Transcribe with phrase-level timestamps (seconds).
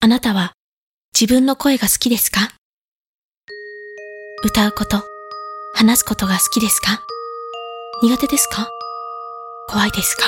[0.00, 0.52] あなたは
[1.12, 2.50] 自分の声が好きですか？
[4.44, 5.02] 歌うこと、
[5.74, 7.02] 話すことが好きですか？
[8.00, 8.68] 苦手ですか？
[9.68, 10.22] 怖いですか？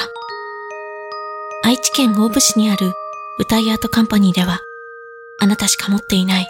[1.63, 2.93] 愛知県大府市にある
[3.39, 4.59] 歌いアートカンパニーでは、
[5.39, 6.47] あなたしか持っていない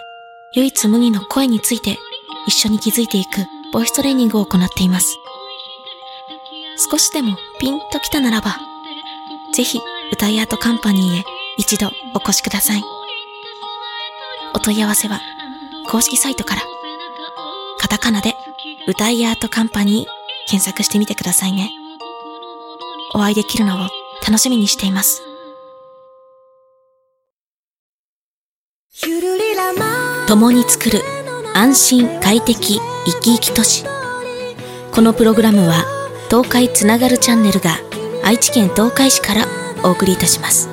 [0.55, 1.99] 唯一無二の声について
[2.47, 5.15] 一緒に気づいていくボイストレーニングを行っています。
[6.89, 8.57] 少しでもピンときたならば、
[9.53, 9.79] ぜひ
[10.11, 11.23] 歌いアートカンパニーへ
[11.59, 12.81] 一度お越しください。
[14.53, 15.19] お問い合わせは
[15.87, 16.61] 公式サイトから、
[17.79, 18.33] カタカナで
[18.87, 21.71] 歌いアートカンパニー検索してみてくださいね。
[23.13, 23.89] お会いできるのを
[24.25, 25.23] 楽しみにしています。
[30.27, 31.01] 共に作る
[31.53, 33.83] 安心快適生き生き都市
[34.93, 35.83] このプログラムは
[36.29, 37.71] 東海つながるチャンネルが
[38.23, 39.45] 愛知県東海市から
[39.83, 40.69] お送りいたします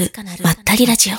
[0.00, 0.10] る
[0.42, 1.16] まったりラジオ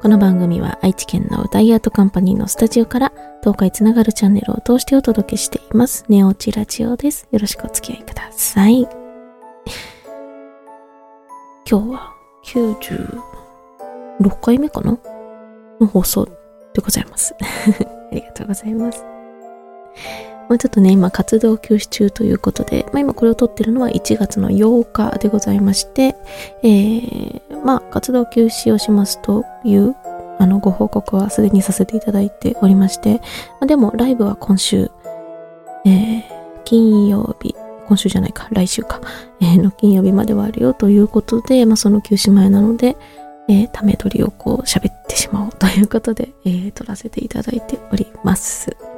[0.00, 6.04] この番組は愛知県のダイアートカンパニーのスタジオから東海つながるチャンネルを通してお届けしています。
[6.08, 7.28] ネオチラジオです。
[7.30, 8.82] よろしくお付き合いください。
[11.70, 14.98] 今日は96回目かな
[15.80, 16.32] の放送で
[16.82, 17.34] ございます。
[17.40, 19.04] ありがとうございます。
[20.48, 26.14] まあ、ちょっとね、今活動休止中ということで、まあ、今これを撮ってるのは1月の8日でございまして、
[26.62, 29.96] えー、まあ活動休止をしますという
[30.38, 33.20] あのご報告はすでにさせていただいておりまして、ま
[33.62, 34.90] あ、でもライブは今週、
[35.84, 36.22] えー、
[36.64, 37.54] 金曜日、
[37.86, 39.00] 今週じゃないか、来週か、
[39.40, 42.96] えーの金曜日まではあるよということで、まあその休止前なので、
[43.48, 48.93] えー、ため撮りをこう喋ってしまおうということで、えー、撮らせていただいております。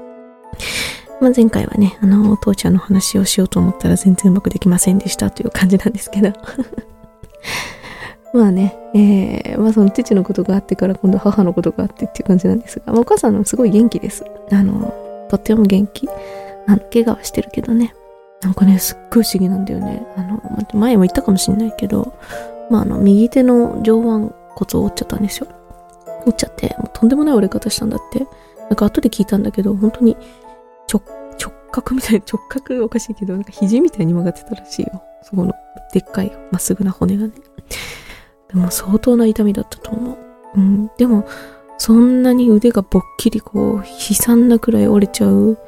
[1.20, 6.32] まあ、前回はね、あの、お父ちゃんの話をしようと思ったら全然うまくできませんでしたという感じなんですけど。
[8.34, 14.24] まあね、えー、まあその父のことがあってから今度母のことがあってっていう感じなんですが、まあ、お母さんのすごい元気です。
[14.52, 14.92] あの、
[15.30, 16.08] とっても元気。
[16.66, 17.94] あの、怪我はしてるけどね。
[18.42, 20.06] なんかね、すっごい不思議なんだよね。
[20.16, 20.40] あの、
[20.74, 22.12] 前も言ったかもしんないけど、
[22.68, 24.06] まああの、右手の上腕
[24.54, 25.46] 骨を折っちゃったんですよ。
[26.26, 28.26] 折っちゃって、もうとんでもない折れ方したんだって。
[28.68, 30.16] なんか後で聞いたんだけど、本当に
[30.92, 31.02] 直、
[31.38, 35.02] 直角みたいな、直角おかしいけど、なんか肘みたいに曲がってたらしいよ。
[35.22, 35.52] そこの、
[35.92, 37.32] でっかい、まっすぐな骨がね。
[38.48, 40.16] でも相当な痛みだったと思う。
[40.56, 40.90] うん。
[40.96, 41.26] でも、
[41.78, 45.58] そんなに腕がぼっきりこう、悲惨なくらい折れちゃう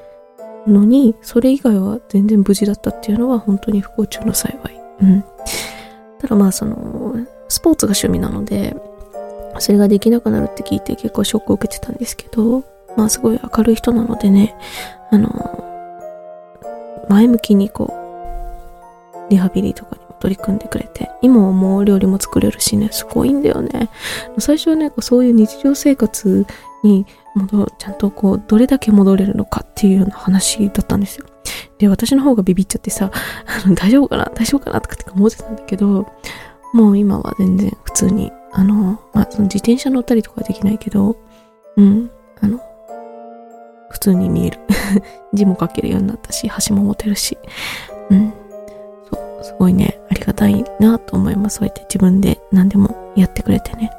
[0.66, 4.80] のに、それ以外は全然無事だったっていうのは本当に不幸中の幸い。
[5.02, 5.24] うん。
[6.20, 7.14] ただまあその、
[7.48, 8.76] スポーツが趣味なので、
[9.58, 12.62] それができなくなるって聞いて結構ショックを受けてたんですけど、
[12.96, 14.54] まあすごい明るい人なのでね、
[15.10, 17.94] あの、前向きにこ
[19.28, 23.88] う、リハビリとかにも取り組んでくれて、今はもう料理も作れるしね、すごいんだよね。
[24.38, 26.46] 最初はね、こうそういう日常生活
[26.82, 31.26] に戻ちゃんとこう、どれだけ戻れるのかっていうような話だったんですよ。
[31.78, 36.06] で、私の方がビビっちゃってさ、あの大丈夫かな大丈夫かなとかって思ってたんだけど、
[36.72, 41.16] もう今は全然普通に、あの、まあ、その自転車乗ったりとかできないけど、
[41.76, 42.60] うん、あの、
[43.98, 44.58] 普通に見える。
[45.34, 47.36] 字も書けるようになったし、箸も持てるし。
[48.10, 48.32] うん。
[49.10, 51.56] そう、すごいね、ありがたいなと思います。
[51.56, 53.90] そうやって自分で何でもやってくれてね。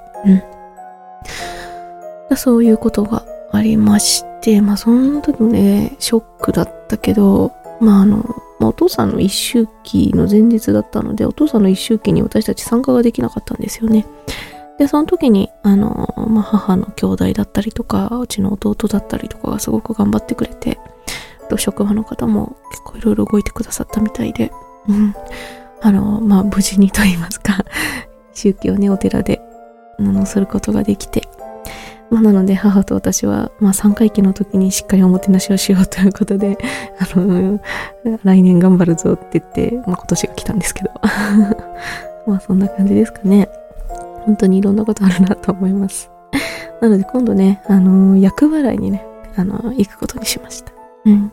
[2.30, 2.38] うん。
[2.38, 8.24] そういうことがありまして、まあその時もね、ショックだったけど、まああの、
[8.60, 14.06] まあ、お父さんの一周期の前日だったので、お父さんの一周期に私たち参加ができなかったんですよね。
[14.80, 20.80] で、その時に、あの、まあ、母の兄弟だったりとか、うちの弟だったりとかがすごく頑張ってくれて、
[21.50, 24.52] と職場の方も結構いろいろ動いてくださったみたいで、
[24.88, 25.14] うん。
[25.82, 27.66] あの、まあ、無事にと言いますか、
[28.34, 29.42] 周期をね、お寺で、
[30.00, 31.28] あの、することができて、
[32.10, 36.58] まあ、なので母と私は、まあ、3回忌の時にしっかりおもてなしをしようということで、
[37.00, 37.60] あの、
[38.24, 40.92] 来年頑張るぞって言って、まあ、今年が来たんですけど。
[42.26, 43.50] まあ、そんな感じですかね。
[44.30, 46.12] 本当にいろんなことあるなと思います。
[46.82, 49.04] なので今度ね、あの厄払いにね、
[49.36, 50.72] あの行くことにしました。
[51.06, 51.32] うん。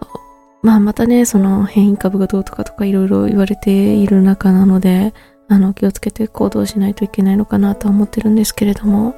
[0.00, 0.66] そう。
[0.66, 5.14] まあまたね、その変異株がどうとかとかいろいろ言われている中なので、
[5.48, 9.16] あの、気をつけて行動しないといけないのかなとは思ってるんですけれども、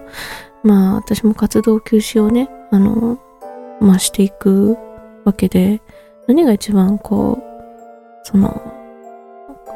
[0.64, 3.19] まあ私も活動休止をね、あの、
[3.81, 4.79] まあしていく
[5.26, 5.82] わけで、
[6.26, 8.75] 何が一番こう、その、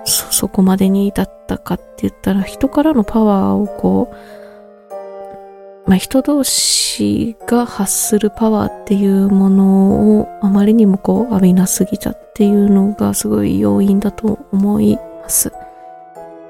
[0.04, 15.52] そ、そこまでに至ったかって言ったら、人からのパワーをこう、まあ、人同士が発するパワーっていうものをあまりにもこう浴びなすぎたっていうのがすごい要因だと思います。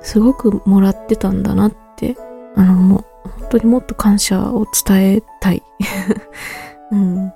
[0.02, 2.16] すごくもらってたんだなって、
[2.56, 5.62] あのもう本当にもっと感謝を伝えたい。
[6.92, 7.32] うん。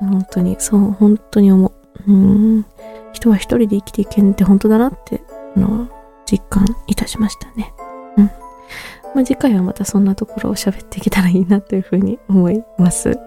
[0.00, 1.72] 本当に、そう、本当に思
[2.06, 2.10] う。
[2.10, 2.66] うん。
[3.12, 5.20] 人は一人で生きていけんって本当だなって、
[5.58, 5.88] の、
[6.30, 7.74] 実感いたしましたね。
[8.16, 8.24] うん。
[9.14, 13.08] まあ、次回はまたそんなところを喋っていけたらいいなというふうに思います。
[13.08, 13.18] はい。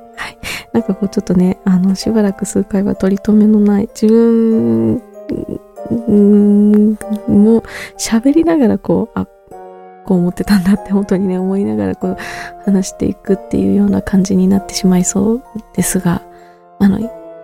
[0.74, 5.02] なんかこうちょっとね、あの、しばらく数回は取り留めのない自分、
[7.28, 7.64] も
[7.98, 9.26] 喋りながらこう、あ、
[10.06, 12.18] こう思ってたんだって本当にね、思いながらこう
[12.66, 15.44] 話していくっていうような感じになってしまいそう
[15.74, 16.22] ですが、
[16.80, 17.00] あの、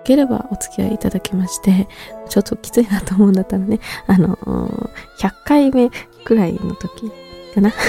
[0.07, 1.87] ければお付き合いいただきまして、
[2.29, 4.37] ちょっときついなと思うんだったらね、あの、
[5.19, 5.91] 100回目
[6.23, 7.11] くらいの時
[7.53, 7.73] かな。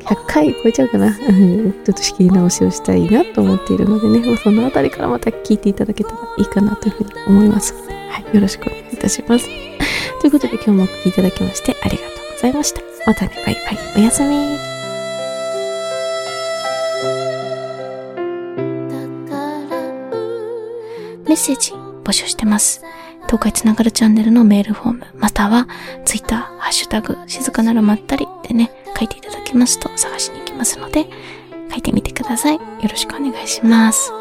[0.00, 1.14] 100回超えちゃうかな。
[1.14, 1.22] ちょ
[1.92, 7.74] っと仕切り直しをしたいなと思っているのでね、そのあたりからまた聞いていただけたらいいかなというふうに思います。
[8.10, 9.46] はい、よろしくお願いいたします。
[10.20, 12.80] ということで今日もお聴きいただきましてありがとうございました。
[13.06, 13.78] またね、バイバイ。
[13.96, 14.71] おやすみ。
[21.32, 21.72] メッセージ
[22.04, 22.84] 募集してます。
[23.24, 25.66] 東海つながるチャンネルのメールフォーム、または
[26.04, 31.06] ツイッター、ハッシュタグ、静かなるまったりでね、書いていただきますと探しに行きますので、
[31.70, 32.56] 書いてみてください。
[32.56, 34.12] よろしくお願いします。